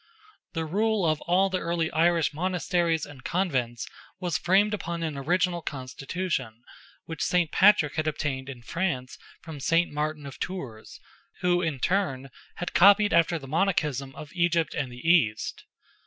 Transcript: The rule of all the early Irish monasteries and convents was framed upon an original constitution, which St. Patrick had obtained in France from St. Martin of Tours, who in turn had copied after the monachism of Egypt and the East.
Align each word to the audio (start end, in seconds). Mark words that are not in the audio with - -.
The 0.53 0.65
rule 0.65 1.05
of 1.05 1.21
all 1.27 1.51
the 1.51 1.59
early 1.59 1.91
Irish 1.91 2.33
monasteries 2.33 3.05
and 3.05 3.23
convents 3.23 3.87
was 4.19 4.35
framed 4.39 4.73
upon 4.73 5.03
an 5.03 5.15
original 5.15 5.61
constitution, 5.61 6.63
which 7.05 7.21
St. 7.21 7.51
Patrick 7.51 7.97
had 7.97 8.07
obtained 8.07 8.49
in 8.49 8.63
France 8.63 9.19
from 9.43 9.59
St. 9.59 9.91
Martin 9.93 10.25
of 10.25 10.39
Tours, 10.39 10.99
who 11.41 11.61
in 11.61 11.77
turn 11.77 12.31
had 12.55 12.73
copied 12.73 13.13
after 13.13 13.37
the 13.37 13.47
monachism 13.47 14.15
of 14.15 14.33
Egypt 14.33 14.73
and 14.73 14.91
the 14.91 15.07
East. 15.07 15.65